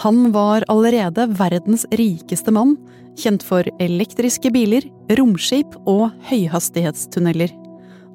Han 0.00 0.32
var 0.32 0.64
allerede 0.72 1.26
verdens 1.36 1.84
rikeste 1.92 2.52
mann, 2.54 2.76
kjent 3.18 3.42
for 3.44 3.66
elektriske 3.82 4.48
biler, 4.54 4.86
romskip 5.18 5.74
og 5.84 6.08
høyhastighetstunneler. 6.30 7.52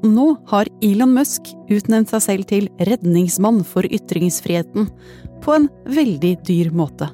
Nå 0.05 0.25
har 0.49 0.69
Elon 0.85 1.13
Musk 1.13 1.51
utnevnt 1.73 2.11
seg 2.13 2.23
selv 2.25 2.49
til 2.49 2.67
redningsmann 2.89 3.63
for 3.65 3.85
ytringsfriheten, 3.85 4.89
på 5.41 5.53
en 5.53 5.67
veldig 5.93 6.33
dyr 6.45 6.71
måte. 6.73 7.11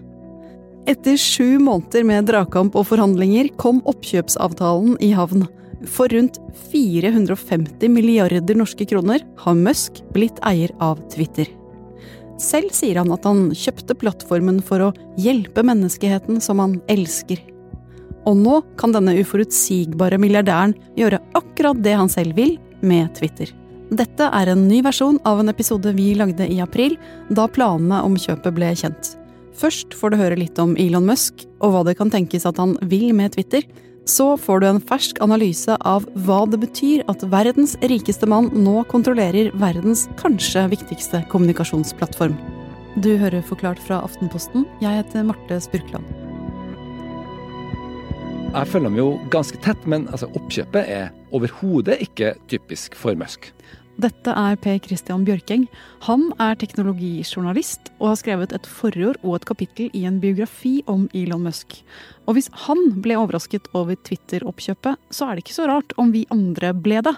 Etter 0.87 1.15
sju 1.19 1.59
måneder 1.63 2.03
med 2.07 2.27
dragkamp 2.27 2.75
og 2.75 2.89
forhandlinger 2.89 3.51
kom 3.59 3.79
oppkjøpsavtalen 3.87 4.97
i 5.03 5.13
havn. 5.15 5.45
For 5.87 6.11
rundt 6.11 6.39
450 6.71 7.91
milliarder 7.91 8.59
norske 8.59 8.87
kroner 8.87 9.23
har 9.43 9.59
Musk 9.59 9.99
blitt 10.15 10.39
eier 10.47 10.71
av 10.83 10.99
Twitter. 11.11 11.47
Selv 12.43 12.73
sier 12.75 12.99
han 12.99 13.11
at 13.15 13.23
han 13.27 13.47
kjøpte 13.55 13.95
plattformen 13.95 14.59
for 14.65 14.89
å 14.89 14.93
hjelpe 15.21 15.63
menneskeheten 15.63 16.41
som 16.43 16.59
han 16.59 16.77
elsker. 16.91 17.39
Og 18.27 18.37
nå 18.39 18.59
kan 18.79 18.93
denne 18.95 19.15
uforutsigbare 19.19 20.19
milliardæren 20.21 20.75
gjøre 20.99 21.21
akkurat 21.39 21.79
det 21.83 21.95
han 21.99 22.11
selv 22.11 22.35
vil 22.39 22.57
med 22.83 23.11
Twitter. 23.17 23.51
Dette 23.93 24.27
er 24.31 24.49
en 24.49 24.63
ny 24.67 24.79
versjon 24.83 25.19
av 25.27 25.41
en 25.41 25.51
episode 25.51 25.91
vi 25.95 26.13
lagde 26.17 26.47
i 26.49 26.59
april, 26.63 26.95
da 27.29 27.45
planene 27.51 27.99
om 28.03 28.15
kjøpet 28.19 28.55
ble 28.55 28.71
kjent. 28.79 29.13
Først 29.53 29.93
får 29.93 30.13
du 30.13 30.19
høre 30.19 30.39
litt 30.39 30.59
om 30.59 30.73
Elon 30.81 31.05
Musk 31.05 31.45
og 31.59 31.75
hva 31.75 31.83
det 31.85 31.97
kan 31.99 32.11
tenkes 32.11 32.47
at 32.49 32.57
han 32.61 32.73
vil 32.89 33.11
med 33.15 33.35
Twitter. 33.35 33.61
Så 34.05 34.37
får 34.37 34.59
du 34.59 34.67
en 34.67 34.81
fersk 34.83 35.19
analyse 35.23 35.77
av 35.87 36.03
hva 36.25 36.41
det 36.51 36.59
betyr 36.59 37.05
at 37.11 37.23
verdens 37.31 37.77
rikeste 37.87 38.27
mann 38.27 38.49
nå 38.65 38.81
kontrollerer 38.91 39.53
verdens 39.61 40.09
kanskje 40.19 40.65
viktigste 40.73 41.21
kommunikasjonsplattform. 41.31 42.35
Du 42.99 43.15
hører 43.17 43.41
Forklart 43.47 43.79
fra 43.79 44.01
Aftenposten. 44.03 44.67
Jeg 44.83 44.99
heter 44.99 45.23
Marte 45.25 45.61
Spurkland. 45.63 46.03
Jeg 48.53 48.69
følger 48.69 48.91
ham 48.91 48.99
jo 48.99 49.07
ganske 49.33 49.57
tett, 49.63 49.87
men 49.89 50.09
altså, 50.11 50.27
oppkjøpet 50.37 50.83
er 50.83 51.07
overhodet 51.33 51.95
ikke 52.03 52.35
typisk 52.51 52.99
for 52.99 53.17
Musk. 53.17 53.53
Dette 54.01 54.33
er 54.33 54.55
Per 54.57 54.79
Christian 54.81 55.21
Bjørkeng. 55.27 55.67
Han 56.07 56.31
er 56.41 56.57
teknologijournalist 56.57 57.91
og 57.99 58.07
har 58.09 58.17
skrevet 58.17 58.55
et 58.55 58.65
forord 58.65 59.19
og 59.21 59.35
et 59.37 59.45
kapittel 59.45 59.91
i 59.93 60.01
en 60.09 60.17
biografi 60.23 60.79
om 60.89 61.05
Elon 61.13 61.43
Musk. 61.45 61.75
Og 62.25 62.33
hvis 62.37 62.49
han 62.65 62.81
ble 63.05 63.19
overrasket 63.21 63.69
over 63.77 63.93
Twitter-oppkjøpet, 63.93 64.97
så 65.13 65.27
er 65.27 65.37
det 65.37 65.45
ikke 65.45 65.57
så 65.59 65.67
rart 65.69 65.93
om 66.01 66.09
vi 66.15 66.25
andre 66.33 66.73
ble 66.73 67.03
det. 67.05 67.13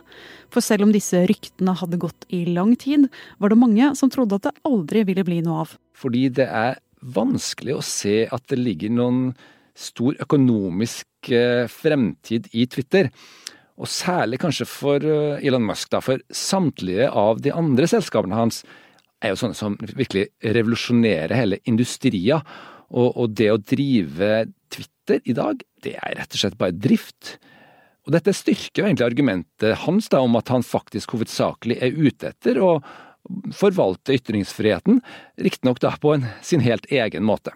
For 0.52 0.66
selv 0.66 0.88
om 0.88 0.92
disse 0.92 1.24
ryktene 1.32 1.78
hadde 1.80 2.02
gått 2.02 2.28
i 2.36 2.44
lang 2.52 2.76
tid, 2.76 3.08
var 3.40 3.54
det 3.54 3.62
mange 3.62 3.94
som 3.96 4.12
trodde 4.12 4.36
at 4.36 4.50
det 4.50 4.56
aldri 4.68 5.06
ville 5.08 5.24
bli 5.28 5.40
noe 5.48 5.64
av. 5.64 5.76
Fordi 5.96 6.28
det 6.42 6.50
er 6.52 6.82
vanskelig 7.16 7.78
å 7.78 7.86
se 7.86 8.26
at 8.28 8.52
det 8.52 8.60
ligger 8.60 8.92
noen 8.92 9.30
stor 9.76 10.16
økonomisk 10.24 11.32
eh, 11.32 11.72
fremtid 11.72 12.52
i 12.56 12.68
Twitter. 12.72 13.12
Og 13.76 13.90
særlig 13.92 14.40
kanskje 14.40 14.68
for 14.70 15.04
eh, 15.04 15.44
Elon 15.46 15.66
Musk, 15.68 15.90
da, 15.92 16.00
for 16.04 16.22
samtlige 16.32 17.10
av 17.12 17.42
de 17.44 17.52
andre 17.56 17.88
selskapene 17.92 18.38
hans 18.38 18.62
er 19.24 19.34
jo 19.34 19.40
sånne 19.40 19.58
som 19.58 19.76
virkelig 19.82 20.30
revolusjonerer 20.44 21.36
hele 21.36 21.60
industria. 21.68 22.40
Og, 22.92 23.10
og, 23.10 23.34
det 23.36 23.50
å 23.52 23.60
drive 23.60 24.46
Twitter 24.72 25.20
i 25.26 25.36
dag, 25.36 25.64
det 25.84 25.96
er 25.98 26.16
rett 26.22 26.38
og 26.38 26.42
slett 26.42 26.58
bare 26.60 26.76
drift. 26.78 27.36
Og 28.06 28.14
dette 28.14 28.36
styrker 28.38 28.84
jo 28.84 28.88
egentlig 28.88 29.08
argumentet 29.08 29.82
hans 29.84 30.08
da, 30.14 30.22
om 30.22 30.38
at 30.38 30.52
han 30.54 30.64
faktisk 30.66 31.16
hovedsakelig 31.16 31.80
er 31.82 31.98
ute 31.98 32.32
etter 32.32 32.62
å 32.62 32.78
forvalte 33.58 34.14
ytringsfriheten, 34.14 35.02
riktignok 35.42 35.82
da 35.82 35.96
på 35.98 36.14
en, 36.14 36.28
sin 36.46 36.62
helt 36.62 36.86
egen 36.94 37.26
måte. 37.26 37.56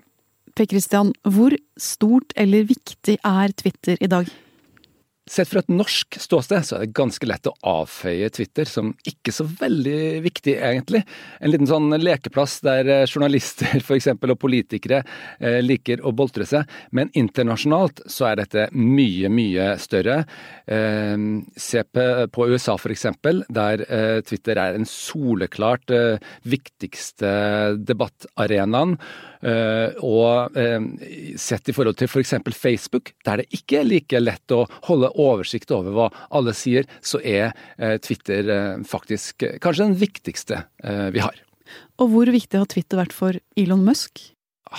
Per 0.58 0.66
Christian, 0.68 1.14
hvor 1.24 1.54
stort 1.80 2.34
eller 2.36 2.66
viktig 2.68 3.20
er 3.22 3.54
Twitter 3.56 4.02
i 4.02 4.10
dag? 4.10 4.32
Sett 5.30 5.50
fra 5.52 5.62
et 5.62 5.70
norsk 5.70 6.16
ståsted 6.18 6.66
så 6.66 6.76
er 6.76 6.88
det 6.88 6.96
ganske 6.98 7.28
lett 7.30 7.46
å 7.46 7.54
avføye 7.70 8.32
Twitter 8.34 8.66
som 8.66 8.96
ikke 9.06 9.34
så 9.34 9.46
veldig 9.46 10.24
viktig, 10.26 10.56
egentlig. 10.58 11.04
En 11.38 11.52
liten 11.54 11.70
sånn 11.70 11.94
lekeplass 12.02 12.56
der 12.66 12.90
eh, 12.90 13.04
journalister 13.06 13.78
eksempel, 14.00 14.34
og 14.34 14.40
politikere 14.42 15.04
eh, 15.38 15.60
liker 15.62 16.02
å 16.02 16.16
boltre 16.18 16.48
seg. 16.50 16.66
Men 16.98 17.12
internasjonalt 17.14 18.02
så 18.10 18.32
er 18.32 18.40
dette 18.42 18.66
mye, 18.74 19.30
mye 19.30 19.68
større. 19.82 20.24
Eh, 20.66 21.14
se 21.62 21.86
på 21.86 22.50
USA 22.50 22.80
eksempel, 22.80 23.44
der 23.54 23.82
Twitter 24.26 24.58
er 24.58 24.78
en 24.78 24.86
soleklart 24.88 25.92
viktigste 26.48 27.30
debattarenaen. 27.86 28.96
Og 30.06 30.58
sett 31.40 31.70
i 31.70 31.76
forhold 31.76 32.00
til 32.00 32.10
f.eks. 32.10 32.34
For 32.40 32.56
Facebook, 32.56 33.14
der 33.28 33.42
det 33.42 33.60
ikke 33.60 33.82
er 33.82 33.90
like 33.90 34.22
lett 34.22 34.56
å 34.56 34.64
holde 34.88 35.12
oversikt 35.20 35.72
over 35.76 35.96
hva 35.96 36.08
alle 36.36 36.56
sier, 36.58 36.88
så 37.02 37.22
er 37.22 37.52
uh, 37.80 37.98
Twitter 38.04 38.50
faktisk 38.88 39.46
kanskje 39.62 39.90
den 39.90 40.00
viktigste 40.00 40.64
vi 41.14 41.22
har. 41.22 41.38
Og 42.02 42.12
hvor 42.14 42.30
viktig 42.32 42.58
har 42.58 42.68
Twitter 42.70 42.98
vært 43.02 43.14
for 43.14 43.38
Elon 43.60 43.84
Musk? 43.86 44.22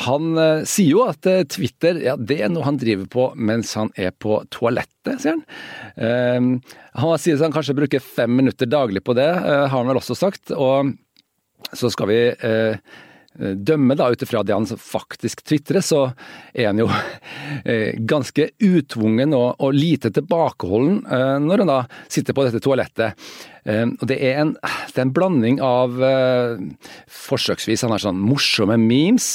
Han 0.07 0.39
sier 0.71 0.91
jo 0.95 1.05
at 1.11 1.27
Twitter 1.51 1.99
ja, 2.03 2.15
det 2.17 2.39
er 2.43 2.51
noe 2.51 2.67
han 2.67 2.79
driver 2.79 3.07
på 3.11 3.25
mens 3.35 3.73
han 3.79 3.91
er 3.99 4.15
på 4.15 4.39
toalettet, 4.55 5.19
sier 5.23 5.37
han. 5.37 6.59
han 6.95 7.23
sier 7.23 7.39
at 7.39 7.47
han 7.47 7.55
kanskje 7.55 7.77
bruker 7.79 8.03
fem 8.03 8.33
minutter 8.39 8.71
daglig 8.71 9.03
på 9.07 9.17
det, 9.19 9.29
har 9.43 9.75
han 9.75 9.91
vel 9.91 10.01
også 10.01 10.19
sagt. 10.19 10.55
Og 10.55 10.95
så 11.75 11.91
skal 11.93 12.11
vi 12.11 12.21
Eh, 12.41 12.77
dømme 13.39 13.95
da 13.95 14.09
ut 14.11 14.23
ifra 14.25 14.43
det 14.43 14.57
han 14.57 14.67
faktisk 14.67 15.45
tvitrer, 15.47 15.85
så 15.85 16.01
er 16.53 16.71
han 16.71 16.81
jo 16.83 16.89
eh, 17.65 17.95
ganske 17.95 18.51
utvungen 18.59 19.37
og, 19.37 19.55
og 19.63 19.77
lite 19.77 20.11
tilbakeholden 20.15 20.99
eh, 21.07 21.37
når 21.45 21.63
han 21.63 21.71
da 21.71 21.79
sitter 22.11 22.37
på 22.37 22.47
dette 22.47 22.63
toalettet. 22.65 23.31
Og 23.71 24.07
det 24.09 24.17
er 24.25 24.39
en, 24.41 24.55
det 24.57 24.97
er 24.97 25.05
en 25.05 25.13
blanding 25.13 25.59
av 25.61 25.99
forsøksvis 27.13 27.85
han 27.85 27.93
har 27.93 28.01
sånn 28.01 28.23
morsomme 28.25 28.79
memes, 28.81 29.27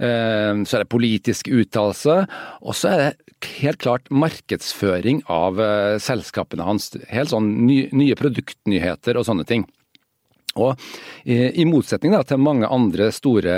så 0.00 0.64
er 0.64 0.80
det 0.80 0.88
politisk 0.88 1.50
uttalelse, 1.52 2.16
og 2.64 2.72
så 2.72 2.94
er 2.94 3.02
det 3.02 3.50
helt 3.60 3.82
klart 3.84 4.08
markedsføring 4.08 5.20
av 5.28 5.60
selskapene 6.00 6.64
hans. 6.64 6.88
Helt 7.12 7.34
sånn 7.36 7.52
nye 7.68 8.16
produktnyheter 8.16 9.20
og 9.20 9.28
sånne 9.28 9.44
ting. 9.44 9.68
Og 10.56 10.86
i 11.26 11.64
motsetning 11.66 12.12
da, 12.14 12.20
til 12.26 12.38
mange 12.38 12.68
andre 12.70 13.08
store 13.14 13.54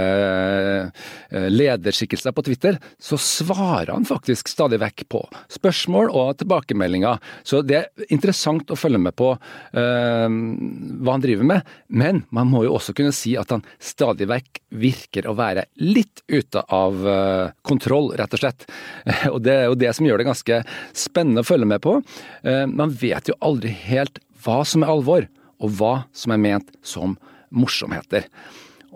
eh, 0.88 1.48
lederskikkelser 1.53 2.32
på 2.32 2.44
Twitter, 2.47 2.78
så 2.97 3.19
svarer 3.20 3.92
han 3.92 4.06
faktisk 4.09 4.48
stadig 4.48 4.81
vekk 4.81 5.04
på 5.12 5.20
spørsmål 5.53 6.08
og 6.16 6.38
tilbakemeldinger. 6.41 7.20
Så 7.44 7.60
det 7.66 7.78
er 7.82 8.08
interessant 8.08 8.70
å 8.72 8.78
følge 8.78 9.00
med 9.03 9.16
på 9.19 9.34
uh, 9.34 10.28
hva 10.28 11.14
han 11.14 11.25
driver 11.25 11.48
med. 11.50 11.72
Men 11.88 12.22
man 12.34 12.48
må 12.50 12.64
jo 12.64 12.75
også 12.78 12.94
kunne 12.97 13.14
si 13.16 13.34
at 13.38 13.53
han 13.53 13.64
stadig 13.76 14.28
vekk 14.31 14.62
virker 14.81 15.28
å 15.28 15.37
være 15.38 15.69
litt 15.84 16.25
ute 16.28 16.64
av 16.64 17.04
uh, 17.04 17.53
kontroll, 17.69 18.14
rett 18.19 18.37
og 18.37 18.42
slett. 18.42 18.69
Og 19.34 19.42
det 19.44 19.58
er 19.58 19.66
jo 19.69 19.78
det 19.78 19.92
som 19.97 20.08
gjør 20.08 20.22
det 20.22 20.31
ganske 20.31 20.62
spennende 20.97 21.44
å 21.44 21.48
følge 21.48 21.69
med 21.69 21.82
på. 21.84 21.98
Man 22.48 22.92
vet 22.97 23.28
jo 23.28 23.37
aldri 23.44 23.70
helt 23.84 24.20
hva 24.44 24.62
som 24.66 24.84
er 24.84 24.92
alvor 24.92 25.26
og 25.58 25.76
hva 25.78 25.92
som 26.16 26.34
er 26.34 26.42
ment 26.42 26.72
som 26.86 27.16
morsomheter. 27.54 28.26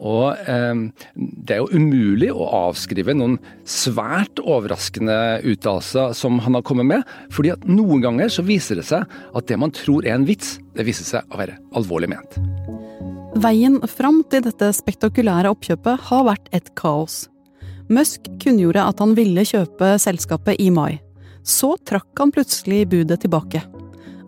Og 0.03 0.39
eh, 0.49 0.79
det 1.15 1.57
er 1.57 1.61
jo 1.61 1.79
umulig 1.79 2.31
å 2.33 2.49
avskrive 2.65 3.15
noen 3.15 3.37
svært 3.69 4.41
overraskende 4.41 5.43
uttalelser 5.47 6.17
som 6.17 6.41
han 6.43 6.57
har 6.57 6.65
kommet 6.67 6.89
med, 6.89 7.05
fordi 7.35 7.53
at 7.55 7.67
noen 7.69 8.03
ganger 8.05 8.33
så 8.33 8.45
viser 8.47 8.81
det 8.81 8.87
seg 8.89 9.05
at 9.07 9.51
det 9.51 9.61
man 9.61 9.75
tror 9.77 10.07
er 10.07 10.17
en 10.17 10.27
vits, 10.29 10.57
det 10.77 10.89
viser 10.89 11.07
seg 11.07 11.29
å 11.29 11.43
være 11.43 11.59
alvorlig 11.79 12.11
ment. 12.15 12.41
Veien 13.43 13.79
fram 13.89 14.21
til 14.31 14.45
dette 14.45 14.69
spektakulære 14.77 15.53
oppkjøpet 15.53 16.09
har 16.09 16.27
vært 16.29 16.51
et 16.57 16.69
kaos. 16.79 17.27
Musk 17.93 18.29
kunngjorde 18.43 18.85
at 18.89 19.01
han 19.03 19.15
ville 19.19 19.45
kjøpe 19.45 19.95
selskapet 20.01 20.61
i 20.63 20.69
mai. 20.73 21.01
Så 21.43 21.75
trakk 21.89 22.13
han 22.21 22.33
plutselig 22.33 22.85
budet 22.93 23.25
tilbake. 23.25 23.65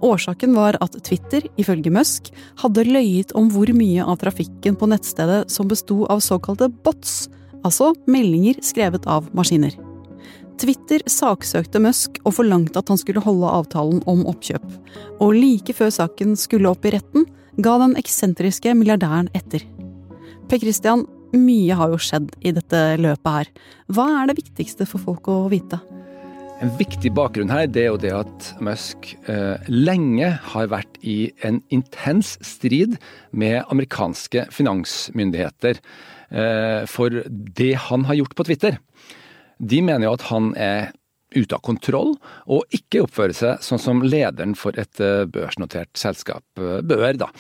Årsaken 0.04 0.52
var 0.54 0.76
at 0.84 0.98
Twitter, 1.06 1.46
ifølge 1.56 1.92
Musk, 1.92 2.28
hadde 2.60 2.84
løyet 2.84 3.32
om 3.38 3.48
hvor 3.52 3.70
mye 3.72 4.04
av 4.04 4.18
trafikken 4.20 4.76
på 4.76 4.88
nettstedet 4.90 5.46
som 5.52 5.70
besto 5.70 6.02
av 6.12 6.20
såkalte 6.24 6.68
bots, 6.84 7.30
altså 7.64 7.94
meldinger 8.10 8.60
skrevet 8.64 9.08
av 9.08 9.30
maskiner. 9.36 9.72
Twitter 10.60 11.02
saksøkte 11.10 11.80
Musk 11.82 12.20
og 12.22 12.36
forlangte 12.36 12.78
at 12.78 12.92
han 12.92 13.00
skulle 13.00 13.24
holde 13.24 13.48
avtalen 13.48 14.04
om 14.10 14.22
oppkjøp. 14.30 14.66
Og 15.24 15.34
like 15.34 15.74
før 15.74 15.90
saken 15.96 16.36
skulle 16.38 16.70
opp 16.70 16.84
i 16.86 16.92
retten, 16.94 17.24
ga 17.64 17.78
den 17.80 17.96
eksentriske 17.98 18.76
milliardæren 18.76 19.32
etter. 19.34 19.64
Per 20.50 20.60
Christian, 20.60 21.08
mye 21.34 21.74
har 21.74 21.90
jo 21.90 21.98
skjedd 21.98 22.30
i 22.44 22.52
dette 22.54 22.84
løpet 23.00 23.38
her. 23.38 23.50
Hva 23.90 24.06
er 24.20 24.30
det 24.30 24.38
viktigste 24.42 24.86
for 24.86 25.02
folk 25.02 25.32
å 25.32 25.40
vite? 25.50 25.80
En 26.62 26.70
viktig 26.78 27.10
bakgrunn 27.16 27.50
her 27.50 27.66
det 27.66 27.82
er 27.82 27.88
jo 27.90 27.98
det 28.00 28.12
at 28.14 28.48
Musk 28.62 29.10
eh, 29.30 29.58
lenge 29.66 30.28
har 30.52 30.68
vært 30.70 31.00
i 31.02 31.32
en 31.46 31.58
intens 31.74 32.36
strid 32.46 32.94
med 33.34 33.64
amerikanske 33.74 34.46
finansmyndigheter 34.54 35.80
eh, 36.30 36.86
for 36.90 37.24
det 37.58 37.72
han 37.88 38.06
har 38.06 38.20
gjort 38.20 38.36
på 38.38 38.46
Twitter. 38.46 38.78
De 39.58 39.82
mener 39.82 40.06
jo 40.06 40.14
at 40.14 40.28
han 40.30 40.52
er 40.54 40.94
ute 41.34 41.56
av 41.56 41.62
kontroll, 41.66 42.14
og 42.50 42.75
ikke 42.75 43.04
oppføre 43.04 43.36
seg 43.36 43.62
sånn 43.64 43.82
som 43.82 44.02
lederen 44.04 44.54
for 44.58 44.76
et 44.81 45.00
eh, 45.02 45.25
børsnotert 45.31 45.92
selskap 45.98 46.44
eh, 46.60 46.81
bør. 46.84 47.04
Da. 47.20 47.31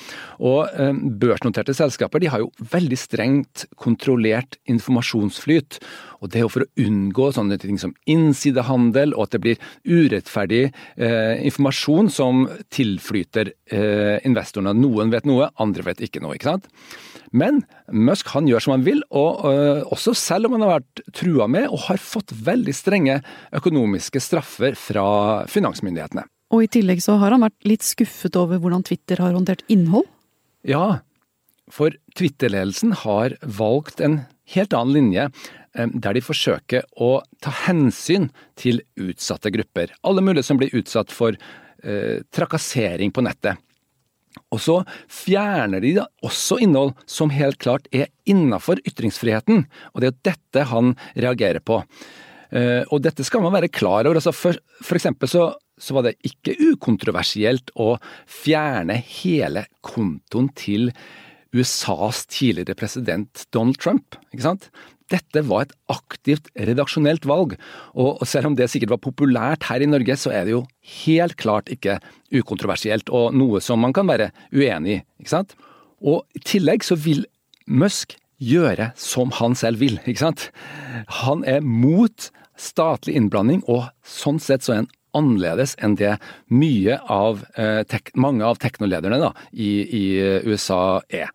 Og 0.44 0.68
eh, 0.72 0.92
Børsnoterte 1.24 1.74
selskaper 1.76 2.22
de 2.22 2.30
har 2.32 2.42
jo 2.42 2.50
veldig 2.72 2.98
strengt 2.98 3.66
kontrollert 3.80 4.58
informasjonsflyt. 4.70 5.78
og 6.20 6.30
Det 6.30 6.40
er 6.40 6.46
jo 6.46 6.52
for 6.52 6.66
å 6.66 6.84
unngå 6.84 7.30
sånne 7.36 7.58
ting 7.62 7.80
som 7.80 7.94
innsidehandel, 8.10 9.14
og 9.14 9.28
at 9.28 9.36
det 9.36 9.42
blir 9.44 9.66
urettferdig 9.86 10.64
eh, 10.68 11.34
informasjon 11.46 12.10
som 12.12 12.46
tilflyter 12.74 13.54
eh, 13.70 14.18
investorene. 14.26 14.76
Noen 14.76 15.12
vet 15.14 15.28
noe, 15.28 15.50
andre 15.60 15.86
vet 15.90 16.04
ikke 16.04 16.22
noe. 16.24 16.36
ikke 16.38 16.54
sant? 16.54 16.70
Men 17.32 17.62
Musk 17.88 18.30
han 18.34 18.48
gjør 18.50 18.64
som 18.64 18.74
han 18.76 18.84
vil, 18.86 19.00
og 19.14 19.44
uh, 19.46 19.82
også 19.94 20.14
selv 20.18 20.48
om 20.48 20.56
han 20.56 20.66
har 20.66 20.76
vært 20.78 21.02
trua 21.16 21.48
med 21.50 21.70
og 21.70 21.86
har 21.88 22.02
fått 22.02 22.34
veldig 22.44 22.74
strenge 22.76 23.20
økonomiske 23.54 24.22
straffer 24.22 24.76
fra 24.78 25.06
finansmyndighetene. 25.50 26.26
Og 26.54 26.66
i 26.66 26.70
tillegg 26.70 27.02
så 27.02 27.16
har 27.22 27.34
han 27.34 27.44
vært 27.44 27.66
litt 27.66 27.84
skuffet 27.86 28.36
over 28.38 28.60
hvordan 28.62 28.84
Twitter 28.86 29.22
har 29.22 29.34
håndtert 29.34 29.64
innhold? 29.72 30.06
Ja, 30.64 31.00
for 31.72 31.94
Twitter-ledelsen 32.16 32.92
har 33.04 33.36
valgt 33.42 34.00
en 34.04 34.22
helt 34.54 34.76
annen 34.76 34.94
linje 34.94 35.28
eh, 35.28 35.88
der 35.88 36.16
de 36.16 36.22
forsøker 36.24 36.84
å 37.00 37.16
ta 37.44 37.52
hensyn 37.64 38.30
til 38.60 38.82
utsatte 39.00 39.52
grupper. 39.54 39.94
Alle 40.04 40.24
mulige 40.24 40.46
som 40.46 40.60
blir 40.60 40.74
utsatt 40.76 41.12
for 41.14 41.34
eh, 41.34 42.20
trakassering 42.34 43.14
på 43.14 43.24
nettet. 43.24 43.60
Og 44.54 44.60
så 44.62 44.80
fjerner 45.10 45.82
de 45.82 45.94
da 45.98 46.06
også 46.26 46.60
innhold 46.62 46.94
som 47.10 47.32
helt 47.34 47.58
klart 47.62 47.88
er 47.94 48.10
innafor 48.30 48.80
ytringsfriheten, 48.86 49.64
og 49.92 50.00
det 50.00 50.08
er 50.08 50.12
jo 50.12 50.28
dette 50.30 50.68
han 50.70 50.94
reagerer 51.14 51.64
på. 51.64 51.80
Eh, 52.54 52.82
og 52.90 53.02
dette 53.02 53.26
skal 53.26 53.42
man 53.44 53.54
være 53.54 53.72
klar 53.72 54.06
over. 54.06 54.20
Altså 54.20 54.34
for, 54.34 54.58
for 54.82 54.98
eksempel 54.98 55.30
så, 55.30 55.48
så, 55.78 55.96
var 55.96 56.06
det 56.06 56.16
ikke 56.26 56.56
ukontroversielt 56.72 57.74
å 57.80 57.94
fjerne 58.30 59.00
hele 59.22 59.66
kontoen 59.84 60.50
til 60.58 60.90
USAs 61.54 62.24
tidligere 62.26 62.76
president 62.78 63.46
Donald 63.54 63.78
Trump. 63.80 64.18
ikke 64.32 64.46
sant? 64.48 64.68
Dette 65.12 65.42
var 65.44 65.66
et 65.66 65.74
aktivt 65.92 66.48
redaksjonelt 66.56 67.26
valg, 67.28 67.54
og 67.92 68.22
selv 68.26 68.48
om 68.50 68.56
det 68.56 68.70
sikkert 68.72 68.94
var 68.94 69.02
populært 69.04 69.66
her 69.68 69.84
i 69.84 69.88
Norge, 69.88 70.16
så 70.16 70.32
er 70.32 70.46
det 70.46 70.54
jo 70.54 70.62
helt 71.04 71.36
klart 71.40 71.68
ikke 71.72 71.98
ukontroversielt, 72.32 73.12
og 73.12 73.36
noe 73.36 73.60
som 73.64 73.82
man 73.84 73.92
kan 73.96 74.08
være 74.08 74.30
uenig 74.54 74.96
i. 74.96 75.02
ikke 75.20 75.34
sant? 75.34 75.54
Og 76.00 76.24
i 76.36 76.40
tillegg 76.44 76.86
så 76.86 76.96
vil 76.96 77.26
Musk 77.68 78.16
gjøre 78.42 78.90
som 78.98 79.30
han 79.38 79.54
selv 79.56 79.80
vil, 79.84 80.00
ikke 80.04 80.24
sant? 80.24 80.48
Han 81.22 81.44
er 81.48 81.60
mot 81.64 82.30
statlig 82.60 83.16
innblanding, 83.18 83.62
og 83.68 83.90
sånn 84.08 84.40
sett 84.42 84.64
så 84.64 84.72
er 84.72 84.82
han 84.82 84.92
annerledes 85.14 85.76
enn 85.84 85.94
det 86.00 86.16
mye 86.50 86.98
av, 87.12 87.44
eh, 87.60 87.84
mange 88.18 88.44
av 88.44 88.58
teknolederne 88.62 89.20
da, 89.22 89.32
i, 89.52 89.72
i 89.84 90.04
USA 90.48 91.02
er. 91.08 91.30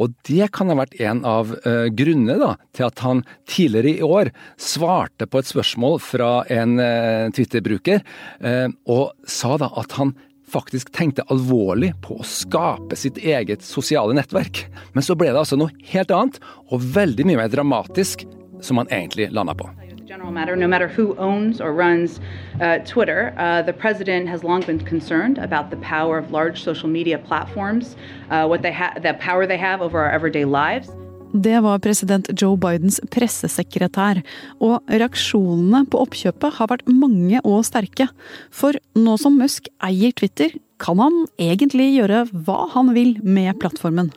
Og 0.00 0.14
det 0.28 0.50
kan 0.54 0.70
ha 0.70 0.78
vært 0.78 0.96
en 1.02 1.22
av 1.28 1.54
uh, 1.64 1.86
grunnene 1.94 2.36
da, 2.40 2.52
til 2.76 2.88
at 2.88 3.02
han 3.04 3.22
tidligere 3.50 3.94
i 3.94 4.06
år 4.06 4.32
svarte 4.60 5.28
på 5.30 5.40
et 5.40 5.50
spørsmål 5.50 5.98
fra 6.02 6.30
en 6.52 6.78
uh, 6.80 7.30
Twitter-bruker, 7.34 8.04
uh, 8.44 8.68
og 8.90 9.12
sa 9.28 9.56
da 9.60 9.70
at 9.80 9.96
han 10.00 10.14
faktisk 10.54 10.92
tenkte 10.94 11.24
alvorlig 11.32 11.94
på 12.04 12.18
å 12.20 12.26
skape 12.28 12.98
sitt 12.98 13.18
eget 13.22 13.64
sosiale 13.66 14.14
nettverk. 14.16 14.66
Men 14.94 15.06
så 15.06 15.16
ble 15.18 15.32
det 15.32 15.40
altså 15.40 15.58
noe 15.58 15.74
helt 15.90 16.12
annet, 16.14 16.42
og 16.70 16.84
veldig 16.94 17.30
mye 17.30 17.44
mer 17.44 17.54
dramatisk, 17.54 18.26
som 18.64 18.80
han 18.80 18.92
egentlig 18.92 19.32
landa 19.34 19.56
på 19.58 19.83
general 20.06 20.30
matter, 20.30 20.54
no 20.54 20.68
matter 20.68 20.86
who 20.86 21.16
owns 21.16 21.60
or 21.60 21.72
runs 21.72 22.20
uh, 22.60 22.78
Twitter, 22.84 23.32
uh, 23.38 23.62
the 23.62 23.72
president 23.72 24.28
has 24.28 24.44
long 24.44 24.60
been 24.62 24.78
concerned 24.78 25.38
about 25.38 25.70
the 25.70 25.76
power 25.76 26.18
of 26.18 26.30
large 26.30 26.62
social 26.62 26.88
media 26.88 27.18
platforms, 27.18 27.96
uh, 28.30 28.46
what 28.46 28.60
they 28.62 28.72
ha- 28.72 28.94
the 29.00 29.14
power 29.14 29.46
they 29.46 29.56
have 29.56 29.80
over 29.80 29.98
our 29.98 30.10
everyday 30.10 30.44
lives. 30.44 30.88
Det 31.34 31.62
var 31.62 31.78
president 31.78 32.28
Joe 32.40 32.56
Bidens 32.56 33.00
pressesekretær, 33.10 34.20
og 34.62 34.84
reaksjonene 34.86 35.82
på 35.90 36.04
oppkjøpet 36.04 36.60
har 36.60 36.68
vært 36.70 36.86
mange 36.86 37.40
og 37.42 37.64
sterke. 37.66 38.06
For 38.54 38.76
nå 38.94 39.16
som 39.18 39.40
Musk 39.40 39.66
eier 39.82 40.12
Twitter, 40.14 40.54
kan 40.78 41.00
han 41.00 41.24
egentlig 41.40 41.88
gjøre 41.96 42.26
hva 42.44 42.68
han 42.76 42.92
vil 42.94 43.16
med 43.24 43.56
plattformen. 43.58 44.12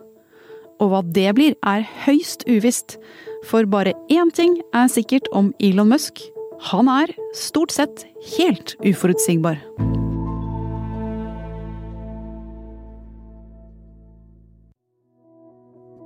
Og 0.77 0.91
hva 0.91 1.01
det 1.01 1.31
blir, 1.33 1.57
er 1.65 1.87
høyst 2.05 2.45
uvisst. 2.45 2.99
For 3.45 3.67
bare 3.69 3.93
én 4.09 4.31
ting 4.33 4.57
er 4.73 4.89
sikkert 4.89 5.27
om 5.35 5.53
Elon 5.61 5.91
Musk. 5.91 6.23
Han 6.71 6.89
er 6.89 7.13
stort 7.37 7.71
sett 7.75 8.05
helt 8.37 8.73
uforutsigbar. 8.81 9.59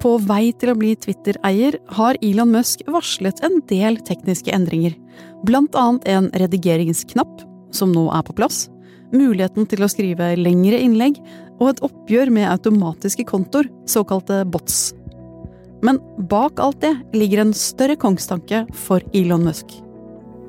På 0.01 0.15
vei 0.17 0.49
til 0.57 0.71
å 0.71 0.77
bli 0.79 0.95
Twitter-eier 0.97 1.77
har 1.93 2.17
Elon 2.25 2.49
Musk 2.55 2.81
varslet 2.89 3.37
en 3.45 3.59
del 3.69 3.99
tekniske 4.01 4.49
endringer. 4.51 4.95
Blant 5.45 5.77
annet 5.77 6.07
en 6.09 6.29
redigeringsknapp, 6.41 7.43
som 7.71 7.93
nå 7.93 8.07
er 8.09 8.25
på 8.25 8.33
plass, 8.35 8.65
muligheten 9.13 9.67
til 9.69 9.85
å 9.85 9.91
skrive 9.91 10.33
lengre 10.39 10.79
innlegg 10.81 11.21
og 11.59 11.67
et 11.69 11.83
oppgjør 11.85 12.33
med 12.33 12.49
automatiske 12.49 13.27
kontoer, 13.29 13.69
såkalte 13.85 14.41
bots. 14.49 14.89
Men 15.81 15.97
bak 16.29 16.59
alt 16.61 16.81
det 16.83 16.93
ligger 17.17 17.41
en 17.41 17.53
større 17.57 17.97
kongstanke 17.99 18.65
for 18.77 19.01
Elon 19.17 19.45
Musk. 19.47 19.73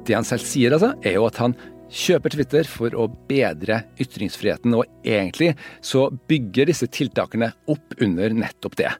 Det 0.05 0.17
han 0.17 0.26
selv 0.26 0.44
sier, 0.44 0.75
altså, 0.75 0.93
er 1.06 1.17
jo 1.17 1.29
at 1.29 1.38
han 1.40 1.55
kjøper 1.93 2.34
Twitter 2.34 2.69
for 2.69 2.94
å 2.96 3.06
bedre 3.29 3.82
ytringsfriheten, 4.00 4.75
og 4.76 4.88
egentlig 5.05 5.52
så 5.84 6.08
bygger 6.29 6.69
disse 6.73 6.88
tiltakene 6.93 7.52
opp 7.73 7.96
under 8.00 8.34
nettopp 8.37 8.76
det. 8.81 8.90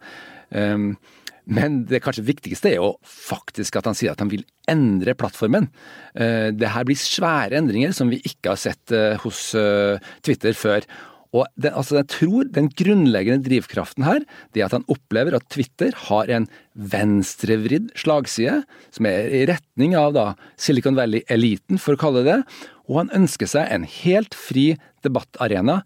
Um, 0.53 0.95
men 1.43 1.81
det 1.91 2.03
kanskje 2.05 2.25
viktigste 2.29 2.71
er 2.71 2.77
jo 2.79 2.93
faktisk 3.03 3.81
at 3.81 3.89
han 3.89 3.97
sier 3.99 4.13
at 4.13 4.21
han 4.23 4.31
vil 4.31 4.45
endre 4.71 5.17
plattformen. 5.19 5.69
Uh, 6.15 6.53
det 6.55 6.71
her 6.73 6.87
blir 6.87 7.01
svære 7.01 7.59
endringer 7.59 7.97
som 7.97 8.13
vi 8.13 8.21
ikke 8.29 8.55
har 8.55 8.61
sett 8.63 8.95
uh, 8.95 9.17
hos 9.25 9.51
uh, 9.59 9.99
Twitter 10.25 10.57
før. 10.57 10.87
Og 11.33 11.49
den, 11.57 11.73
altså 11.73 11.99
jeg 12.01 12.11
tror 12.13 12.49
den 12.53 12.69
grunnleggende 12.77 13.45
drivkraften 13.47 14.05
her, 14.05 14.25
det 14.53 14.61
er 14.63 14.69
at 14.69 14.77
han 14.77 14.87
opplever 14.93 15.37
at 15.39 15.47
Twitter 15.53 15.95
har 16.09 16.29
en 16.33 16.47
venstrevridd 16.77 17.91
slagside, 17.99 18.61
som 18.93 19.09
er 19.09 19.33
i 19.33 19.47
retning 19.49 19.97
av 19.99 20.13
da 20.17 20.27
Silicon 20.61 20.99
Valley-eliten, 20.99 21.81
for 21.81 21.97
å 21.97 22.03
kalle 22.03 22.25
det 22.27 22.33
det, 22.33 22.69
og 22.91 23.01
han 23.01 23.15
ønsker 23.23 23.49
seg 23.49 23.73
en 23.73 23.87
helt 23.89 24.37
fri 24.37 24.73
debattarena 25.05 25.81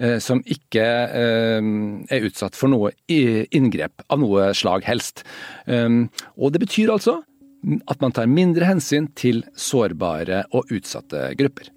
eh, 0.00 0.18
som 0.22 0.42
ikke 0.44 0.84
eh, 0.84 1.70
er 2.12 2.28
utsatt 2.28 2.58
for 2.58 2.72
noe 2.72 2.92
inngrep 3.08 4.04
av 4.08 4.20
noe 4.20 4.50
slag 4.56 4.84
helst. 4.88 5.24
Um, 5.64 6.08
og 6.36 6.54
det 6.54 6.64
betyr 6.66 6.92
altså 6.92 7.20
at 7.60 8.00
man 8.00 8.14
tar 8.16 8.28
mindre 8.30 8.68
hensyn 8.68 9.10
til 9.16 9.42
sårbare 9.56 10.46
og 10.56 10.72
utsatte 10.72 11.28
grupper. 11.40 11.68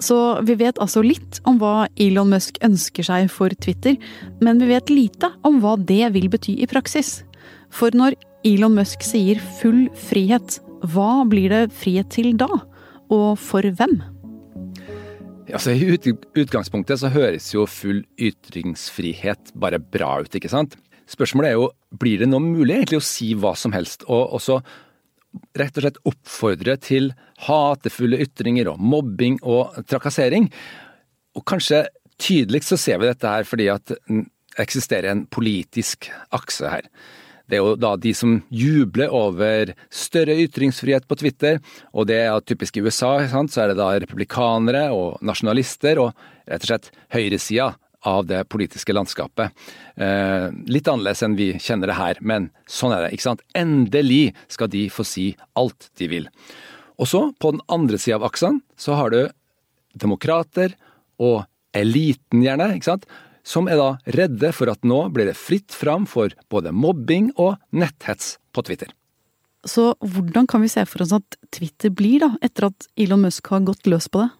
Så 0.00 0.16
vi 0.48 0.56
vet 0.56 0.80
altså 0.80 1.02
litt 1.04 1.40
om 1.48 1.58
hva 1.60 1.88
Elon 2.00 2.32
Musk 2.32 2.56
ønsker 2.64 3.04
seg 3.04 3.28
for 3.32 3.52
Twitter, 3.60 3.98
men 4.40 4.60
vi 4.62 4.70
vet 4.72 4.92
lite 4.92 5.28
om 5.46 5.60
hva 5.60 5.76
det 5.76 6.14
vil 6.16 6.30
bety 6.32 6.56
i 6.64 6.68
praksis. 6.70 7.20
For 7.70 7.92
når 7.96 8.16
Elon 8.48 8.78
Musk 8.78 9.04
sier 9.04 9.40
full 9.60 9.86
frihet, 10.08 10.58
hva 10.88 11.26
blir 11.28 11.52
det 11.52 11.66
frihet 11.76 12.08
til 12.14 12.32
da? 12.40 12.48
Og 13.12 13.36
for 13.42 13.66
hvem? 13.76 13.98
Altså, 15.50 15.74
I 15.74 16.14
utgangspunktet 16.38 17.02
så 17.02 17.10
høres 17.12 17.50
jo 17.52 17.66
full 17.68 18.04
ytringsfrihet 18.22 19.52
bare 19.60 19.82
bra 19.82 20.20
ut, 20.22 20.32
ikke 20.32 20.52
sant? 20.52 20.78
Spørsmålet 21.10 21.50
er 21.50 21.58
jo 21.58 21.70
blir 22.00 22.22
det 22.22 22.30
nå 22.30 22.38
mulig 22.42 22.76
egentlig 22.76 23.00
å 23.00 23.04
si 23.04 23.32
hva 23.34 23.56
som 23.58 23.74
helst, 23.74 24.06
og 24.06 24.36
også 24.38 24.60
rett 25.58 25.76
og 25.78 25.84
slett 25.84 26.02
oppfordre 26.08 26.76
til 26.82 27.10
hatefulle 27.46 28.20
ytringer 28.24 28.72
og 28.72 28.82
mobbing 28.82 29.38
og 29.46 29.78
trakassering. 29.90 30.50
Og 31.38 31.46
kanskje 31.46 31.86
tydeligst 32.20 32.74
så 32.74 32.78
ser 32.80 33.00
vi 33.00 33.08
dette 33.10 33.30
her 33.30 33.48
fordi 33.48 33.70
at 33.72 33.92
det 33.92 34.24
eksisterer 34.60 35.12
en 35.12 35.26
politisk 35.30 36.10
akse 36.34 36.68
her. 36.68 36.88
Det 37.50 37.58
er 37.58 37.64
jo 37.64 37.74
da 37.78 37.96
de 37.98 38.12
som 38.14 38.36
jubler 38.54 39.10
over 39.14 39.72
større 39.90 40.36
ytringsfrihet 40.38 41.06
på 41.10 41.16
Twitter, 41.18 41.58
og 41.90 42.06
det 42.06 42.20
er 42.22 42.44
typisk 42.46 42.78
i 42.78 42.84
USA, 42.84 43.16
så 43.26 43.64
er 43.64 43.72
det 43.72 43.80
da 43.80 43.90
republikanere 43.98 44.84
og 44.94 45.18
nasjonalister 45.26 45.98
og 45.98 46.12
rett 46.46 46.66
og 46.66 46.70
slett 46.70 46.90
høyresida 47.14 47.72
av 48.06 48.26
det 48.28 48.44
politiske 48.48 48.94
landskapet. 48.94 49.52
Eh, 49.96 50.48
litt 50.72 50.88
annerledes 50.88 51.22
enn 51.26 51.36
vi 51.38 51.52
kjenner 51.60 51.90
det 51.90 51.98
her, 51.98 52.20
men 52.20 52.50
sånn 52.70 52.94
er 52.96 53.06
det. 53.06 53.14
ikke 53.14 53.28
sant? 53.28 53.44
Endelig 53.56 54.34
skal 54.48 54.70
de 54.72 54.86
få 54.92 55.04
si 55.06 55.26
alt 55.58 55.90
de 56.00 56.08
vil. 56.10 56.28
Og 57.00 57.08
så, 57.08 57.24
på 57.40 57.54
den 57.54 57.64
andre 57.72 58.00
sida 58.00 58.18
av 58.20 58.28
aksen, 58.28 58.60
så 58.76 58.96
har 58.98 59.12
du 59.12 59.22
demokrater 59.96 60.76
og 61.20 61.44
eliten, 61.76 62.42
gjerne, 62.44 62.72
ikke 62.76 62.92
sant, 62.92 63.06
som 63.46 63.68
er 63.70 63.80
da 63.80 63.90
redde 64.16 64.52
for 64.52 64.70
at 64.72 64.84
nå 64.86 65.06
blir 65.14 65.30
det 65.30 65.38
fritt 65.38 65.72
fram 65.74 66.06
for 66.08 66.32
både 66.52 66.74
mobbing 66.76 67.30
og 67.40 67.56
netthets 67.72 68.36
på 68.54 68.64
Twitter. 68.66 68.92
Så 69.68 69.92
hvordan 70.00 70.46
kan 70.48 70.62
vi 70.64 70.70
se 70.72 70.86
for 70.88 71.04
oss 71.04 71.12
at 71.12 71.36
Twitter 71.52 71.92
blir, 71.92 72.22
da, 72.22 72.30
etter 72.44 72.70
at 72.70 72.88
Elon 72.96 73.26
Musk 73.26 73.50
har 73.52 73.64
gått 73.68 73.88
løs 73.90 74.08
på 74.08 74.22
det? 74.22 74.30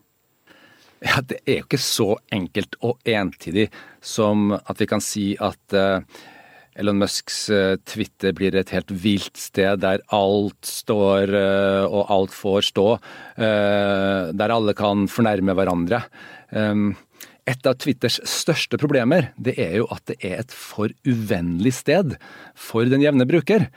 Ja, 1.01 1.23
Det 1.25 1.41
er 1.49 1.61
jo 1.61 1.69
ikke 1.69 1.81
så 1.81 2.11
enkelt 2.35 2.77
og 2.85 3.01
entydig 3.09 3.71
som 4.05 4.53
at 4.53 4.81
vi 4.81 4.89
kan 4.89 5.01
si 5.01 5.33
at 5.41 5.77
uh, 5.77 6.05
Elon 6.77 7.01
Musks 7.01 7.47
uh, 7.49 7.77
Twitter 7.89 8.35
blir 8.37 8.57
et 8.57 8.73
helt 8.75 8.93
vilt 8.93 9.41
sted 9.41 9.81
der 9.81 10.05
alt 10.13 10.61
står 10.69 11.33
uh, 11.33 11.85
og 11.89 12.13
alt 12.13 12.37
får 12.37 12.69
stå. 12.69 12.89
der 13.41 14.53
alle 14.53 14.75
kan 14.77 15.09
fornærme 15.09 15.57
hverandre. 15.57 16.03
Um, 16.53 16.93
et 17.49 17.67
av 17.67 17.79
Twitters 17.81 18.21
største 18.29 18.77
problemer 18.79 19.33
det 19.41 19.57
er 19.59 19.79
jo 19.81 19.89
at 19.91 20.05
det 20.11 20.19
er 20.21 20.43
et 20.43 20.53
for 20.53 20.93
uvennlig 21.09 21.73
sted 21.81 22.19
for 22.55 22.85
den 22.85 23.01
jevne 23.03 23.25
bruker. 23.27 23.71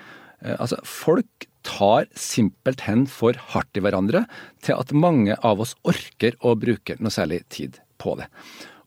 Altså, 0.43 0.77
Folk 0.83 1.47
tar 1.67 2.09
simpelthen 2.19 3.05
for 3.09 3.37
hardt 3.53 3.79
i 3.79 3.83
hverandre 3.83 4.25
til 4.63 4.77
at 4.77 4.93
mange 4.95 5.37
av 5.41 5.63
oss 5.63 5.75
orker 5.87 6.37
å 6.43 6.55
bruke 6.59 6.97
noe 6.99 7.13
særlig 7.13 7.43
tid 7.53 7.79
på 8.01 8.17
det. 8.19 8.29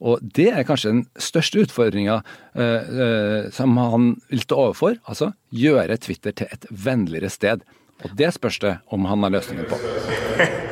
Og 0.04 0.21
det 0.37 0.50
er 0.52 0.66
kanskje 0.68 0.92
den 0.92 1.04
største 1.16 1.62
utfordringa 1.64 2.18
eh, 2.21 2.90
uh, 2.92 3.49
som 3.54 3.73
han 3.80 4.12
vil 4.28 4.45
stå 4.45 4.61
overfor. 4.66 5.00
Altså 5.09 5.33
gjøre 5.56 5.97
Twitter 6.04 6.37
til 6.37 6.52
et 6.52 6.68
vennligere 6.68 7.33
sted. 7.33 7.64
Og 8.04 8.12
det 8.18 8.35
spørs 8.37 8.61
det 8.61 8.76
om 8.92 9.09
han 9.09 9.25
har 9.25 9.38
løsningen 9.38 9.68
på. 9.73 9.80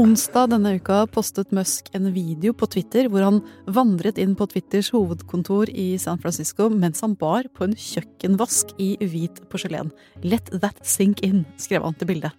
Onsdag 0.00 0.46
denne 0.48 0.70
uka 0.80 1.02
postet 1.12 1.50
Musk 1.52 1.90
en 1.92 2.06
video 2.14 2.54
på 2.56 2.64
Twitter 2.72 3.10
hvor 3.12 3.26
han 3.26 3.40
vandret 3.76 4.16
inn 4.22 4.32
på 4.32 4.46
Twitters 4.48 4.88
hovedkontor 4.94 5.68
i 5.68 5.98
San 6.00 6.16
Francisco 6.22 6.70
mens 6.72 7.02
han 7.04 7.12
bar 7.20 7.44
på 7.52 7.66
en 7.66 7.74
kjøkkenvask 7.76 8.72
i 8.80 8.94
hvit 9.02 9.42
porselen. 9.52 9.90
Let 10.24 10.48
that 10.62 10.80
sink 10.80 11.20
in, 11.28 11.42
skrev 11.60 11.84
han 11.84 11.98
til 12.00 12.08
bildet. 12.08 12.32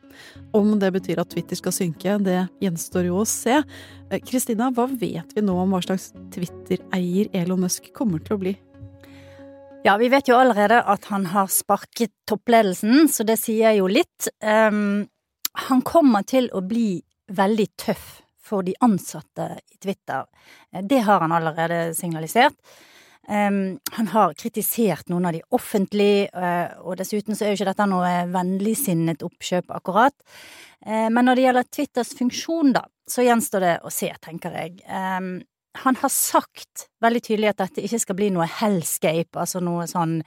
Om 0.58 0.80
det 0.82 0.90
betyr 0.98 1.22
at 1.22 1.30
Twitter 1.36 1.62
skal 1.62 1.78
synke, 1.78 2.18
det 2.26 2.40
gjenstår 2.64 3.12
jo 3.12 3.22
å 3.22 3.30
se. 3.30 3.62
Eh, 4.10 4.18
Kristina, 4.26 4.72
hva 4.74 4.90
vet 4.90 5.38
vi 5.38 5.46
nå 5.46 5.54
om 5.54 5.78
hva 5.78 5.86
slags 5.86 6.10
Twitter-eier 6.34 7.30
Elon 7.38 7.62
Musk 7.68 7.94
kommer 7.94 8.26
til 8.26 8.40
å 8.40 8.42
bli? 8.48 8.58
Ja, 9.86 10.00
vi 10.02 10.10
vet 10.10 10.26
jo 10.32 10.42
allerede 10.42 10.82
at 10.90 11.06
han 11.14 11.30
har 11.30 11.54
sparket 11.54 12.16
toppledelsen, 12.26 13.06
så 13.14 13.22
det 13.30 13.38
sier 13.46 13.78
jo 13.78 13.86
litt. 13.86 14.32
Um, 14.42 15.04
han 15.70 15.86
kommer 15.86 16.26
til 16.26 16.50
å 16.50 16.66
bli 16.66 17.04
veldig 17.32 17.68
tøff 17.80 18.24
for 18.44 18.66
de 18.68 18.76
ansatte 18.84 19.48
i 19.72 19.78
Twitter. 19.82 20.26
Eh, 20.72 20.84
det 20.84 21.04
har 21.08 21.24
han 21.24 21.32
allerede 21.32 21.94
signalisert. 21.96 22.58
Um, 23.24 23.80
han 23.96 24.08
har 24.12 24.34
kritisert 24.36 25.08
noen 25.08 25.30
av 25.30 25.32
de 25.32 25.40
offentlig, 25.56 26.28
uh, 26.36 26.76
og 26.84 26.98
dessuten 27.00 27.38
så 27.38 27.46
er 27.46 27.54
jo 27.54 27.62
ikke 27.62 27.70
dette 27.70 27.86
noe 27.88 28.10
vennligsinnet 28.34 29.24
oppkjøp, 29.24 29.72
akkurat. 29.72 30.16
Uh, 30.84 31.08
men 31.08 31.24
når 31.24 31.40
det 31.40 31.46
gjelder 31.46 31.70
Twitters 31.72 32.12
funksjon, 32.20 32.74
da, 32.76 32.84
så 33.08 33.24
gjenstår 33.24 33.64
det 33.64 33.78
å 33.88 33.94
se, 33.96 34.10
tenker 34.28 34.58
jeg. 34.60 34.76
Um, 34.92 35.38
han 35.74 35.96
har 35.98 36.10
sagt 36.14 36.88
veldig 37.02 37.22
tydelig 37.26 37.50
at 37.50 37.62
dette 37.64 37.82
ikke 37.82 38.00
skal 38.04 38.18
bli 38.18 38.28
noe 38.34 38.46
hellscape, 38.60 39.34
altså 39.40 39.58
noe 39.64 39.88
sånn 39.90 40.20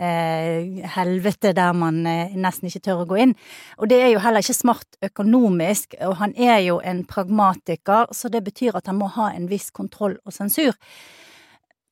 eh, 0.00 0.80
helvete 0.94 1.52
der 1.56 1.74
man 1.76 2.00
eh, 2.08 2.32
nesten 2.40 2.70
ikke 2.70 2.82
tør 2.86 3.02
å 3.02 3.08
gå 3.10 3.18
inn. 3.26 3.34
Og 3.76 3.90
det 3.92 4.00
er 4.00 4.14
jo 4.14 4.22
heller 4.24 4.44
ikke 4.44 4.56
smart 4.56 4.98
økonomisk, 5.04 5.98
og 6.08 6.16
han 6.22 6.32
er 6.40 6.62
jo 6.64 6.78
en 6.80 7.04
pragmatiker, 7.08 8.08
så 8.16 8.32
det 8.32 8.42
betyr 8.46 8.80
at 8.80 8.88
han 8.88 8.98
må 9.02 9.10
ha 9.18 9.28
en 9.34 9.50
viss 9.50 9.68
kontroll 9.76 10.16
og 10.24 10.36
sensur. 10.36 10.72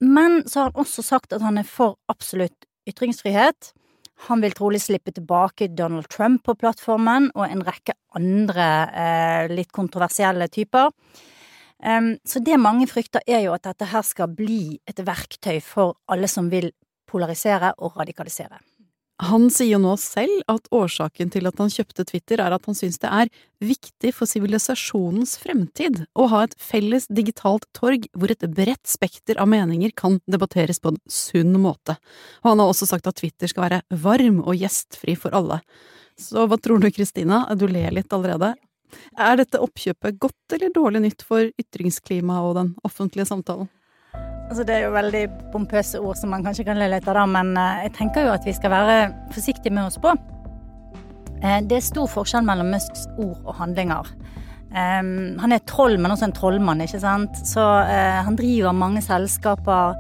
Men 0.03 0.41
så 0.49 0.63
har 0.63 0.73
han 0.73 0.83
også 0.83 1.05
sagt 1.07 1.37
at 1.37 1.45
han 1.45 1.61
er 1.61 1.69
for 1.69 2.01
absolutt 2.11 2.67
ytringsfrihet. 2.89 3.75
Han 4.31 4.41
vil 4.43 4.57
trolig 4.57 4.81
slippe 4.83 5.13
tilbake 5.15 5.69
Donald 5.77 6.09
Trump 6.11 6.47
på 6.49 6.57
plattformen, 6.59 7.29
og 7.37 7.45
en 7.45 7.63
rekke 7.67 7.95
andre 8.17 8.71
eh, 8.89 9.53
litt 9.53 9.71
kontroversielle 9.75 10.49
typer. 10.49 10.91
Um, 11.83 12.15
så 12.25 12.39
det 12.39 12.61
mange 12.63 12.87
frykter, 12.91 13.25
er 13.27 13.43
jo 13.47 13.57
at 13.57 13.67
dette 13.67 13.89
her 13.91 14.05
skal 14.07 14.31
bli 14.31 14.79
et 14.89 15.03
verktøy 15.03 15.59
for 15.65 15.99
alle 16.07 16.31
som 16.31 16.51
vil 16.53 16.71
polarisere 17.11 17.75
og 17.83 17.99
radikalisere. 17.99 18.61
Han 19.23 19.47
sier 19.55 19.77
jo 19.77 19.79
nå 19.83 19.93
selv 20.01 20.41
at 20.51 20.67
årsaken 20.75 21.31
til 21.31 21.47
at 21.47 21.61
han 21.61 21.71
kjøpte 21.71 22.07
Twitter, 22.09 22.41
er 22.43 22.55
at 22.57 22.65
han 22.67 22.75
syns 22.75 22.99
det 23.03 23.11
er 23.13 23.31
viktig 23.63 24.11
for 24.17 24.27
sivilisasjonens 24.27 25.37
fremtid 25.39 26.01
å 26.19 26.27
ha 26.33 26.43
et 26.47 26.57
felles 26.59 27.07
digitalt 27.07 27.69
torg 27.77 28.09
hvor 28.19 28.33
et 28.35 28.43
bredt 28.51 28.89
spekter 28.91 29.39
av 29.39 29.51
meninger 29.53 29.95
kan 29.95 30.19
debatteres 30.27 30.83
på 30.83 30.95
en 30.95 31.01
sunn 31.07 31.55
måte. 31.63 31.99
Og 32.43 32.51
han 32.51 32.65
har 32.65 32.73
også 32.73 32.89
sagt 32.91 33.07
at 33.07 33.21
Twitter 33.21 33.53
skal 33.53 33.69
være 33.69 33.83
varm 34.03 34.43
og 34.43 34.59
gjestfri 34.59 35.15
for 35.19 35.39
alle. 35.39 35.61
Så 36.19 36.49
hva 36.49 36.59
tror 36.59 36.83
du, 36.83 36.91
Kristina? 36.91 37.45
Du 37.55 37.69
ler 37.71 37.95
litt 37.95 38.13
allerede. 38.13 38.55
Er 39.19 39.39
dette 39.41 39.61
oppkjøpet 39.63 40.19
godt 40.23 40.57
eller 40.57 40.73
dårlig 40.75 41.05
nytt 41.07 41.25
for 41.27 41.49
ytringsklimaet 41.61 42.49
og 42.49 42.59
den 42.61 42.75
offentlige 42.87 43.29
samtalen? 43.29 43.71
Altså, 44.53 44.67
det 44.69 44.75
er 44.75 44.83
jo 44.85 44.93
veldig 44.93 45.23
pompøse 45.53 46.01
ord 46.01 46.19
som 46.21 46.33
man 46.35 46.43
kanskje 46.45 46.67
kan 46.67 46.77
le 46.77 46.91
litt 46.93 47.07
av, 47.09 47.17
da, 47.17 47.25
men 47.25 47.55
eh, 47.57 47.87
jeg 47.87 47.95
tenker 47.97 48.27
jo 48.27 48.35
at 48.35 48.45
vi 48.45 48.53
skal 48.53 48.75
være 48.75 48.97
forsiktige 49.33 49.73
med 49.73 49.89
oss 49.89 49.97
på. 50.03 50.13
Eh, 51.41 51.61
det 51.65 51.79
er 51.79 51.87
stor 51.87 52.11
forskjell 52.13 52.45
mellom 52.45 52.69
Musks 52.75 53.07
ord 53.17 53.39
og 53.47 53.55
handlinger. 53.57 54.11
Um, 54.73 55.37
han 55.41 55.53
er 55.53 55.65
troll, 55.69 55.99
men 56.01 56.13
også 56.15 56.31
en 56.31 56.37
trollmann, 56.37 56.81
ikke 56.85 57.01
sant. 57.01 57.41
Så 57.49 57.61
uh, 57.61 58.21
han 58.25 58.37
driver 58.37 58.77
mange 58.77 59.03
selskaper 59.05 59.99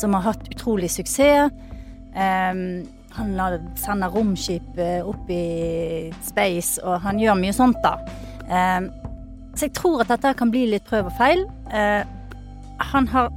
som 0.00 0.16
har 0.16 0.30
hatt 0.30 0.52
utrolig 0.52 0.88
suksess. 0.92 1.52
Um, 2.12 2.84
han 3.14 3.34
sender 3.78 4.10
romskip 4.10 4.78
opp 5.06 5.28
i 5.30 6.12
space, 6.24 6.80
og 6.82 7.04
han 7.04 7.20
gjør 7.20 7.36
mye 7.38 7.54
sånt, 7.54 7.78
da. 7.84 7.98
Um, 8.48 8.90
så 9.54 9.68
jeg 9.68 9.74
tror 9.76 10.02
at 10.02 10.10
dette 10.10 10.34
kan 10.38 10.50
bli 10.52 10.66
litt 10.72 10.86
prøv 10.88 11.08
og 11.08 11.16
feil. 11.18 11.44
Uh, 11.70 12.02
han 12.92 13.08
har 13.12 13.30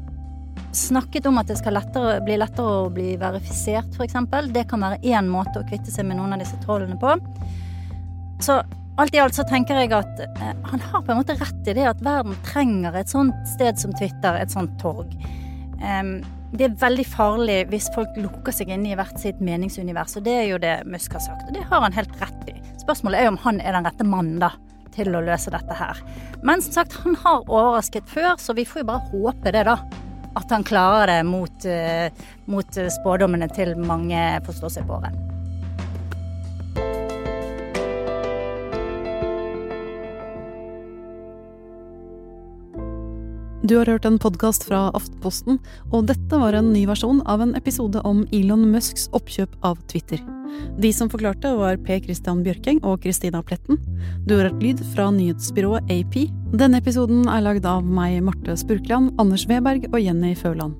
snakket 0.77 1.25
om 1.25 1.37
at 1.41 1.49
det 1.49 1.57
skal 1.59 1.77
lettere, 1.77 2.17
bli 2.25 2.37
lettere 2.39 2.81
å 2.83 2.89
bli 2.93 3.15
verifisert, 3.19 3.93
f.eks. 3.95 4.17
Det 4.53 4.65
kan 4.69 4.83
være 4.83 4.99
én 5.05 5.29
måte 5.31 5.61
å 5.61 5.67
kvitte 5.67 5.93
seg 5.93 6.07
med 6.09 6.19
noen 6.19 6.35
av 6.35 6.43
disse 6.43 6.57
trollene 6.63 6.97
på. 7.01 7.15
Så 8.43 8.59
alt 9.01 9.15
i 9.15 9.21
alt 9.21 9.37
så 9.37 9.45
tenker 9.47 9.79
jeg 9.79 9.93
at 9.95 10.21
eh, 10.25 10.53
han 10.71 10.83
har 10.89 11.03
på 11.05 11.13
en 11.13 11.19
måte 11.21 11.37
rett 11.37 11.69
i 11.69 11.75
det 11.77 11.85
at 11.89 12.01
verden 12.05 12.37
trenger 12.45 12.97
et 12.97 13.11
sånt 13.11 13.37
sted 13.55 13.79
som 13.81 13.93
Twitter, 13.97 14.37
et 14.37 14.53
sånt 14.53 14.73
torg. 14.81 15.13
Um, 15.81 16.19
det 16.57 16.69
er 16.69 16.77
veldig 16.79 17.05
farlig 17.09 17.57
hvis 17.71 17.89
folk 17.93 18.15
lukker 18.17 18.55
seg 18.55 18.71
inne 18.73 18.93
i 18.93 18.97
hvert 18.97 19.17
sitt 19.21 19.41
meningsunivers, 19.43 20.15
og 20.17 20.25
det 20.25 20.37
er 20.37 20.47
jo 20.51 20.61
det 20.61 20.77
Musk 20.89 21.17
har 21.17 21.25
sagt, 21.25 21.45
og 21.49 21.57
det 21.57 21.65
har 21.69 21.83
han 21.83 21.95
helt 21.95 22.13
rett 22.21 22.49
i. 22.49 22.55
Spørsmålet 22.81 23.21
er 23.21 23.33
om 23.33 23.39
han 23.43 23.59
er 23.61 23.75
den 23.77 23.89
rette 23.89 24.07
mannen, 24.07 24.39
da 24.41 24.53
til 24.97 25.15
å 25.15 25.23
løse 25.23 25.53
dette 25.53 25.77
her. 25.77 26.01
Men 26.45 26.63
som 26.65 26.79
sagt, 26.79 26.97
han 27.05 27.15
har 27.23 27.45
overrasket 27.45 28.09
før, 28.11 28.35
så 28.41 28.57
vi 28.57 28.67
får 28.67 28.83
jo 28.83 28.89
bare 28.91 29.07
håpe 29.13 29.55
det, 29.55 29.63
da. 29.69 29.77
At 30.37 30.51
han 30.53 30.65
klarer 30.67 31.09
det 31.09 31.21
mot, 31.25 31.65
uh, 31.65 32.29
mot 32.51 32.83
spådommene 32.99 33.49
til 33.55 33.73
mange 33.79 34.27
forståsegpåere. 34.45 35.36
Du 43.67 43.75
har 43.75 43.85
hørt 43.85 44.05
en 44.05 44.15
podkast 44.19 44.63
fra 44.63 44.85
Aftenposten, 44.95 45.57
og 45.91 46.05
dette 46.07 46.37
var 46.39 46.55
en 46.55 46.69
ny 46.71 46.85
versjon 46.87 47.17
av 47.27 47.41
en 47.43 47.49
episode 47.57 47.99
om 48.07 48.21
Elon 48.31 48.61
Musks 48.71 49.09
oppkjøp 49.17 49.57
av 49.67 49.79
Twitter. 49.91 50.21
De 50.79 50.91
som 50.95 51.09
forklarte, 51.11 51.51
var 51.57 51.75
P. 51.83 51.97
Christian 52.05 52.45
Bjørkeng 52.45 52.79
og 52.87 53.01
Kristina 53.03 53.41
Pletten. 53.43 53.81
Du 54.23 54.37
har 54.37 54.47
hørt 54.47 54.63
lyd 54.63 54.83
fra 54.93 55.09
nyhetsbyrået 55.11 55.91
AP. 55.91 56.15
Denne 56.55 56.79
episoden 56.79 57.25
er 57.27 57.43
lagd 57.43 57.67
av 57.67 57.83
meg, 57.83 58.21
Marte 58.23 58.55
Spurkland, 58.61 59.11
Anders 59.19 59.43
Weberg 59.49 59.89
og 59.89 59.99
Jenny 59.99 60.31
Føland. 60.37 60.77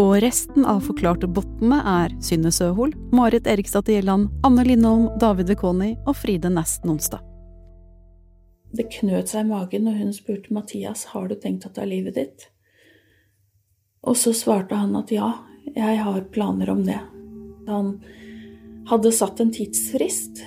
Og 0.00 0.14
resten 0.24 0.64
av 0.64 0.80
forklarte 0.86 1.28
bottene 1.28 1.82
er 1.98 2.14
Synne 2.24 2.54
Søhol, 2.54 2.94
Marit 3.12 3.50
Eriksdatter 3.50 3.98
Gjelland, 3.98 4.32
Anne 4.46 4.64
Lindholm, 4.70 5.10
David 5.20 5.52
Vekoni 5.52 5.98
og 6.06 6.16
Fride 6.22 6.54
Næss 6.54 6.80
Nonstad. 6.88 7.20
Det 8.72 8.88
knøt 8.88 9.28
seg 9.32 9.44
i 9.44 9.50
magen 9.50 9.84
når 9.86 9.98
hun 10.00 10.12
spurte 10.16 10.54
Mathias 10.54 11.04
har 11.12 11.28
du 11.28 11.36
tenkt 11.36 11.66
å 11.68 11.72
ta 11.76 11.84
livet 11.88 12.16
ditt. 12.16 12.48
Og 14.02 14.16
så 14.18 14.32
svarte 14.34 14.78
han 14.78 14.96
at 14.98 15.12
ja, 15.14 15.28
jeg 15.76 16.00
har 16.02 16.24
planer 16.34 16.72
om 16.72 16.82
det. 16.86 16.98
Han 17.68 17.94
hadde 18.90 19.14
satt 19.14 19.40
en 19.44 19.52
tidsfrist. 19.54 20.42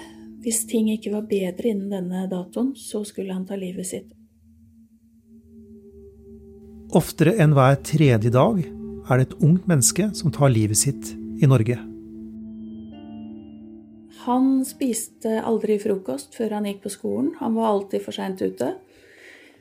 Hvis 0.45 0.65
ting 0.69 0.91
ikke 0.93 1.13
var 1.15 1.29
bedre 1.29 1.71
innen 1.71 1.93
denne 1.93 2.25
datoen, 2.29 2.73
så 2.77 3.01
skulle 3.07 3.33
han 3.33 3.47
ta 3.49 3.57
livet 3.57 3.87
sitt. 3.89 4.11
Oftere 6.95 7.33
enn 7.41 7.55
hver 7.57 7.79
tredje 7.85 8.29
dag 8.33 8.61
er 8.61 9.17
det 9.17 9.29
et 9.29 9.41
ungt 9.43 9.65
menneske 9.69 10.11
som 10.17 10.33
tar 10.33 10.53
livet 10.53 10.79
sitt 10.79 11.13
i 11.41 11.49
Norge. 11.49 11.79
Han 14.25 14.63
spiste 14.65 15.37
aldri 15.45 15.77
frokost 15.81 16.33
før 16.37 16.57
han 16.57 16.65
gikk 16.65 16.81
på 16.85 16.91
skolen. 16.93 17.33
Han 17.37 17.53
var 17.57 17.69
alltid 17.69 18.01
for 18.01 18.15
seint 18.15 18.41
ute. 18.41 18.71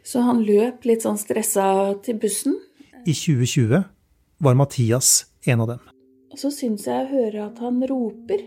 Så 0.04 0.22
han 0.24 0.40
løp 0.44 0.86
litt 0.88 1.04
sånn 1.04 1.20
stressa 1.20 1.66
til 2.04 2.16
bussen. 2.20 2.56
I 3.04 3.12
2020 3.12 3.84
var 4.44 4.56
Mathias 4.56 5.26
en 5.44 5.64
av 5.64 5.74
dem. 5.74 5.82
Og 6.32 6.40
så 6.40 6.50
syns 6.52 6.88
jeg 6.88 7.04
å 7.04 7.12
høre 7.12 7.44
at 7.44 7.60
han 7.60 7.84
roper. 7.88 8.40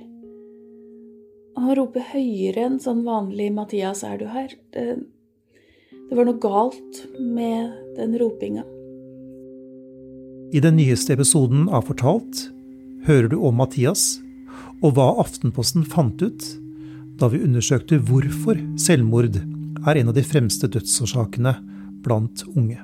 Han 1.57 1.73
roper 1.77 2.09
høyere 2.13 2.65
enn 2.67 2.81
sånn 2.81 3.05
vanlig 3.05 3.51
'Mathias, 3.53 4.03
er 4.03 4.17
du 4.17 4.27
her?' 4.29 4.57
Det, 4.73 4.97
det 6.09 6.17
var 6.17 6.25
noe 6.25 6.41
galt 6.41 7.01
med 7.17 7.95
den 7.97 8.17
ropinga. 8.17 8.65
I 10.53 10.59
den 10.61 10.77
nyeste 10.77 11.13
episoden 11.13 11.65
av 11.69 11.89
Fortalt 11.89 12.47
hører 13.05 13.29
du 13.29 13.37
om 13.41 13.57
Mathias 13.57 14.17
og 14.85 14.97
hva 14.97 15.07
Aftenposten 15.23 15.85
fant 15.87 16.21
ut 16.21 16.47
da 17.17 17.29
vi 17.33 17.41
undersøkte 17.41 17.97
hvorfor 18.07 18.59
selvmord 18.77 19.39
er 19.39 19.97
en 19.97 20.11
av 20.11 20.17
de 20.17 20.25
fremste 20.25 20.69
dødsårsakene 20.69 21.55
blant 22.05 22.43
unge. 22.53 22.77